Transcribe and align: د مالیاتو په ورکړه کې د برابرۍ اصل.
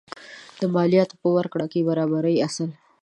د 0.59 0.61
مالیاتو 0.75 1.15
په 1.21 1.27
ورکړه 1.37 1.65
کې 1.71 1.79
د 1.81 1.85
برابرۍ 1.89 2.35
اصل. 2.47 2.69